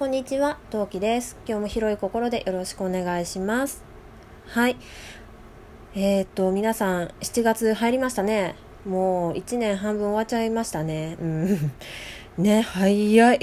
[0.00, 1.36] こんにちは、トウキです。
[1.46, 3.84] 今日も広い心でよろしくお願いします。
[4.46, 4.78] はい。
[5.94, 8.54] えー、っと、皆さん、7月入りましたね。
[8.86, 11.18] もう1年半分終わっちゃいましたね。
[11.20, 11.72] うん。
[12.42, 13.40] ね、早い。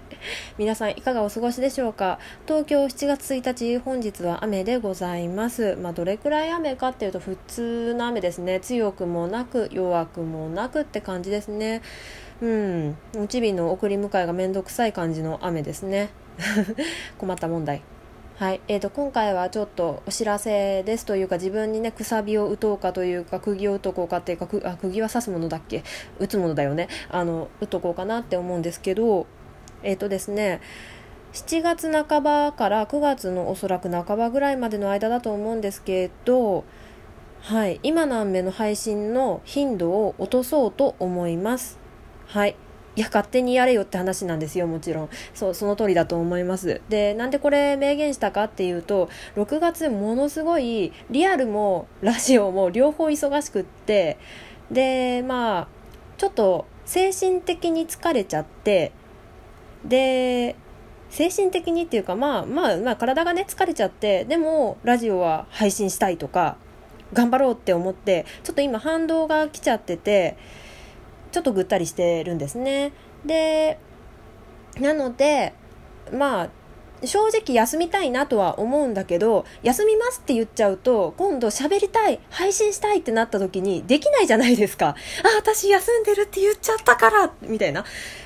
[0.56, 2.18] 皆さん、いかがお過ごしでしょうか？
[2.46, 5.76] 東京7月1日、本日は雨でございます。
[5.76, 8.60] まあ、どれくらい雨かっていうと、普通の雨ですね。
[8.60, 11.82] 強くもなく、弱くもなくって感じですね。
[12.40, 16.10] うん、うちびの送り迎えがめんどくさい感じの雨ですね。
[17.18, 17.82] 困った問題。
[18.36, 25.82] はい、えーと、今回はちょっとお知らせですというか自分にねくさびを打とうかというか釘を打とこうかっていうかくあ釘は刺すものだっけ？
[26.20, 26.86] 打つものだよね。
[27.10, 29.26] あの打っとこうかなって思うんですけど
[29.82, 30.60] えっ、ー、とですね
[31.32, 36.62] 7月半ばから9月のおそらく半ばぐらいまでの間だと思うんですけど
[37.40, 37.80] はい。
[37.82, 41.87] 今何目の配信の頻度を落とそうと思います。
[42.28, 42.56] はい。
[42.96, 45.08] いや勝手にやれよって話なんですよもちろん。
[45.32, 46.80] そうその通りだと思います。
[46.88, 54.18] でなんでこれ明言したかっていうと6月ものすごいリアルもラジオも両方忙しくって
[54.70, 55.68] でまあ
[56.16, 58.92] ちょっと精神的に疲れちゃって
[59.84, 60.56] で
[61.10, 66.56] 精神的にっていうかまあまあまあ体がね疲れちゃってでもラジオは配信したいとか
[67.12, 70.36] 頑張ろうって思ってちょっと今反動が来ちゃってて
[71.30, 72.92] ちょっとぐったりしてるんですね。
[73.24, 73.78] で、
[74.80, 75.54] なので、
[76.12, 76.50] まあ、
[77.04, 84.88] 正直休みたいなとは思うんだけど、休みますって言っちゃうと、今度喋りたい、配信したいってなった時にできないじゃないですか。
[84.88, 84.96] あ、
[85.36, 87.84] 私休んでるって言っちゃったからみたいな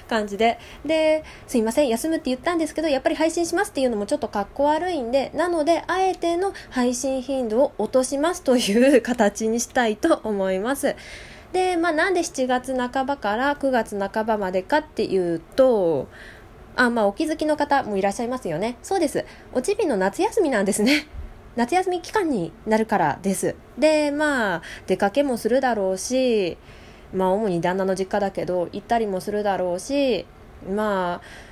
[0.09, 0.59] 感じで。
[0.87, 10.97] で、すいません、休むって言ったんですけど、やっぱり配信しますっていうのもちょっとかっこ悪いんで、なので、あえての配信頻度を落としますという形にしたいと思います。
[11.53, 16.09] で、まあ、なんで7月半ばから9月半ばまでかっていうと、
[16.77, 18.79] あ、まあ、お気づきの方もいらっしゃいますよね。
[18.83, 19.25] そうです。
[19.53, 21.07] おちびの夏休みなんですね。
[21.55, 23.55] 夏休み期間になるからです。
[23.79, 26.57] で、まあ、出かけもするだろうし、
[27.13, 30.25] まあ、主に旦那の実家だけど、行ったりもするだろうし、
[30.67, 31.52] まあ、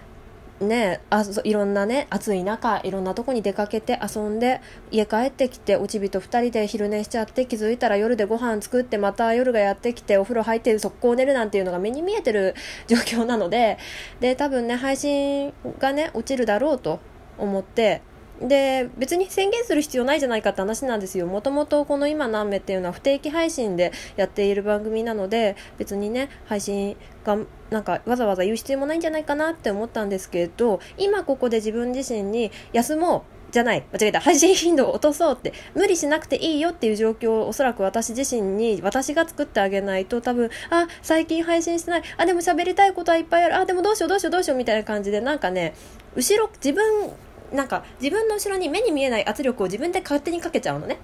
[0.60, 4.60] ねあいろんなね暑い中いろんなとこに出かけて遊んで
[4.90, 12.54] 家帰ってきておちびと2人で昼寝しちゃって気づいたら夜でご飯作ってまた夜がやってきてお風呂入って速攻寝るなんていうのが目に見えてる
[12.86, 13.78] 状況なので
[14.20, 17.00] で多分ね配信がね落ちるだろうと
[17.38, 18.02] 思って
[18.40, 21.26] で別に宣言する必要ないじゃないかって話なんですよ。
[21.26, 27.36] もともとこの今何目っていうのは不定期配信でやっている番組なので別にね配信が
[27.70, 33.84] なんかわざわざ言う必要もないんじゃないかなって思ったんですけど今ここで自分自身に休もうじゃない。
[33.92, 34.20] 間違えた。
[34.20, 35.52] 配信頻度を落とそうって。
[35.74, 42.02] 無理しなくていいよっていう状況をおそらく私自身に私が作ってあげないと多分あ最近配信してない。
[42.16, 43.56] あでも喋りたいことはいっぱいある。
[43.56, 45.74] あでもどうしようどうしようどうしようみたいな感じでなんかね
[46.14, 47.10] 後ろ自分
[47.52, 50.98] なんか自分の後ろに目に見えない圧力を自分で勝手にかけちゃうのね。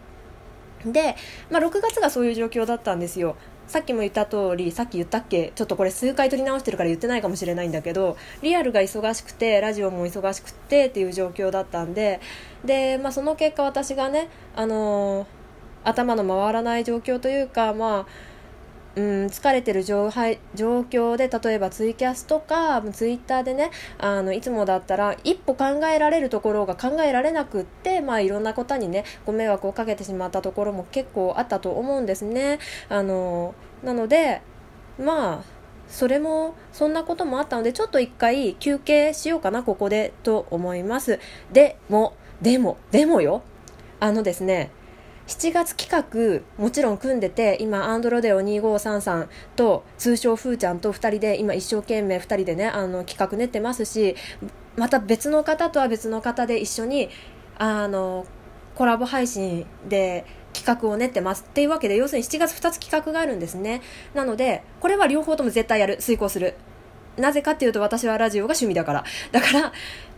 [0.84, 1.17] で、
[1.51, 3.37] まあ、6月がそういう状況だったんですよ。
[3.67, 12.21] さっきも言った通りさっき言ったっけちょっとこれ数回撮り直してるから言ってないかもしれないんだけどリアルが忙しくてラジオも忙しくてっていう状況だったんで
[12.65, 15.27] で、まあ、その結果私がね、あのー、
[15.83, 18.36] 頭の回らない状況というかまあ
[18.97, 20.11] うん、疲れてる状
[20.55, 32.59] 状況で例えばツイキャスとかツイッターでねあのいつもだったら一歩考えられるところが考えられなくって、まあ、いろんなことにねご迷惑をかけてしまったところも結構あったと思うんですね。
[32.89, 33.55] あの
[33.85, 34.41] なので
[34.99, 35.56] まあ
[35.89, 41.21] それもそんなこともあったのでちょっと一回休憩しようかなここでと思います
[41.53, 43.43] でもでもでもよ
[44.01, 44.71] あのですね
[45.26, 54.14] 7月企画もちろん組んでて今アンドロデオ2533と通称ふーちゃんと2人で今一生懸命2人でねあの企画練ってますし
[54.76, 57.09] また別の方とは別の方で一緒に
[57.59, 58.26] あの
[58.76, 63.82] コラボ配信で企画を練ってますっていうわけで要するに7月2つ企画があるんですね。
[64.14, 66.54] なのでこれは両方とも絶対やる遂行する。
[67.16, 69.04] なぜかっていうと私はラジオが趣味だから。
[69.32, 69.72] だから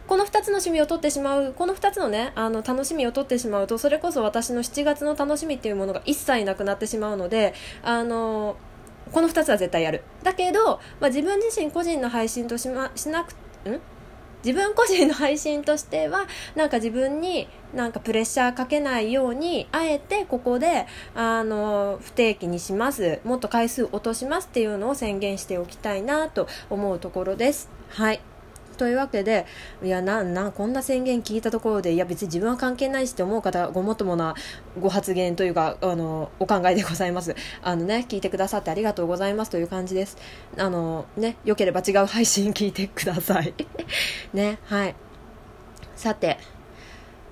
[0.08, 7.52] この2つの趣味を取ってしまうこの2つのねあの楽しみを取ってしまうとそれこそ私の7月の楽しみっていうものが一切なくなってしまうので
[7.82, 8.56] あの
[9.12, 10.02] この2つは絶対やる。
[10.22, 13.32] だけど、まあ、自分自身個人の配信とし,、ま、しなく
[13.68, 13.80] ん？
[14.44, 23.20] 自分個人の配信としてはなんか自分になんかプレッシャーかけないようにあえてここであの不定期にします。
[23.24, 27.68] もっと回数落としますっていうのを宣言しておきたいなと思うところです。
[27.90, 28.20] はい。
[28.78, 29.44] というわけで
[29.82, 34.34] いやななこんな宣言聞いたところでいや別に自分は関係ないしって思う方ごもっともな
[34.80, 37.34] ご発言というかあのお考えでございます。
[37.62, 40.16] あのね聞いてくださってありがとうございますという感じです。
[40.56, 43.52] あのね良ければ違う配信聞いてください。
[44.32, 44.94] ねはい。
[45.96, 46.38] さて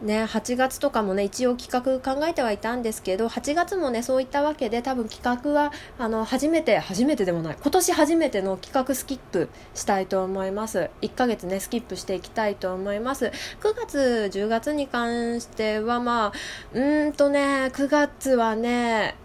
[0.02, 10.90] ね、8月とかもね一応企画考えてはいたんですけど8月もねそういったわけで多分企画はあの初めて初めてでもない今年初めての企画スキップしたいと思います。
[11.00, 13.32] 1ヶ月ねスキップしていきたいと思います。
[13.60, 16.32] 9月10月に関してはまあ
[16.74, 19.16] うーんとね9月はね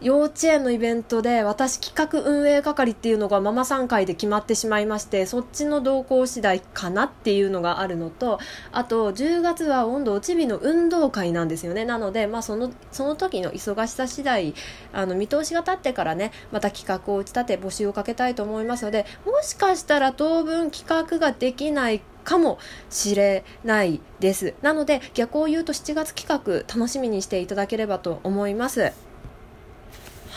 [0.00, 8.38] 幼稚園のイベントで私企画運営係っていうのがママさん会で決まってしまいましてそっちの動向次第かなっていうのがあるのと
[8.70, 11.84] あと10月は温度落ち日の運動会なんですよね。
[11.84, 14.54] なので、まあ、そのその時の忙しさ次第
[14.92, 22.58] あの見通しが立ってからねまた企画を打ち立て募集をかけたいと思いますのでもしかしたら当分企画ができないかも
[22.88, 24.54] しれないです。
[24.62, 28.92] なので逆を言うと7月企画楽しみにしていただければと思います。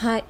[0.02, 0.26] はい。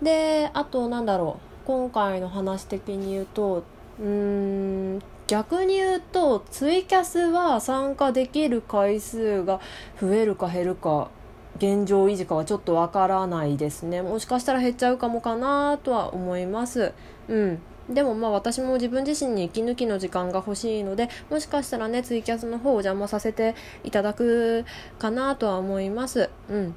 [0.00, 3.62] であとなんだろう今回の話的に言うと
[4.00, 9.60] うん逆に言うとツイキャスは参加できる回数が
[10.00, 11.10] 増えるか減るか
[11.58, 14.00] 現状維持かはちょっとわからないですね。
[14.00, 16.94] もしかしたら減っちゃうかもかなとは思います。
[17.28, 17.60] うん。
[17.90, 23.54] でもまあ私も自分自身に息抜きの時間が欲しいのでもしかしたらねツイキャスの方を邪魔させて
[23.84, 24.64] いただく
[24.98, 26.30] かなとは思います。
[26.48, 26.74] うん。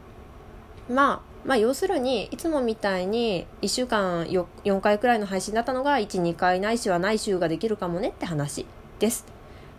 [0.89, 8.65] まあまあ、要するにいつもみたいに1週間 4, 4回くらいの配信だったのが12回ないしはない週ができるかもねって話
[8.99, 9.25] です。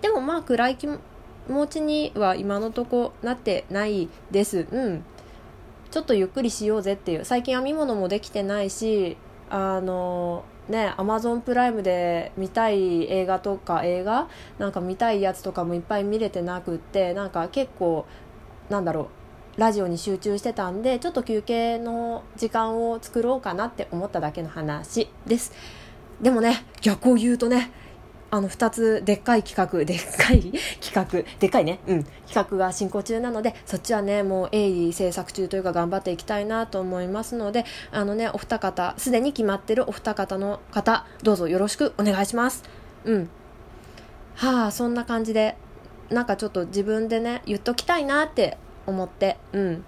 [0.00, 0.88] でもまあ暗い気
[1.46, 4.66] 持ちには今のとこなってないです。
[4.72, 5.04] うん。
[5.90, 7.26] ちょっとゆっくりしようぜっていう。
[7.26, 9.18] 最近編み物もできてないし
[9.50, 14.28] あのねアマゾンプライムで見たい映画とか映画
[14.58, 18.06] なんか見たいやつとかもいっぱい見れてなくってなんか結構
[18.70, 19.27] なんだろう。
[19.58, 25.52] ラジオに集中してたんでちょっと休憩の時間を作ろうかなって思っただけの話です。
[26.22, 27.70] でもね逆を言うとね
[28.30, 30.52] あの2つでっかい企画でっかい？
[30.80, 31.24] 企画？
[31.40, 31.80] でっかいね。
[31.88, 32.04] うん。
[32.26, 42.62] 企画が進行中なのでそっちはねもう鋭意制作中というか頑張っていきたいなと思いますのであのねお二方すでに決まってるお二方の方どうぞよろしくお願いします。
[43.04, 43.28] うん。
[44.36, 45.56] はあそんな感じで
[46.10, 48.56] なんかちょっと自分でね言っときたいなって
[48.88, 49.36] 思って。
[49.52, 49.84] うん。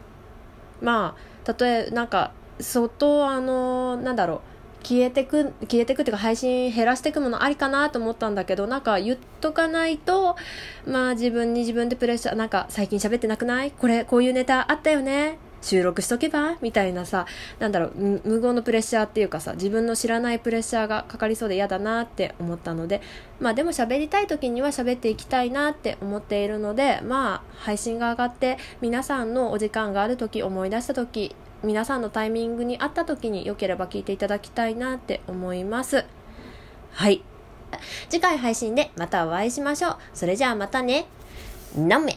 [0.81, 1.17] ま
[1.47, 4.41] あ例えなんか相当あのなんだろう。
[4.83, 10.37] 消えてく消えてくっていうか配信減らしていくものありかなと思ったんだけどなんか言っとかないと
[10.87, 13.73] まあ自分に自分でプレッシャーなんか最近喋ってなくない？
[13.73, 15.37] これこういうネタあったよね？
[15.63, 16.57] 収録しとけば？
[16.61, 17.27] みたいなさ
[17.59, 23.03] なんだろう無言のプレッシャーっていうかさ自分の知らないプレッシャーがかかりそうで嫌だなって思ったので
[23.41, 36.07] まあでも喋りたい時には喋っていきたいなって思っているのでまあ配信が上がって皆さんのお時間がある時思い出した時皆さんのタイミングに合った時に良ければ聞いていただきたいなって思います。
[36.93, 37.23] はい。
[38.09, 39.97] 次回配信でまたお会いしましょう。
[40.15, 41.05] それじゃあまたね。
[41.77, 42.17] なめ。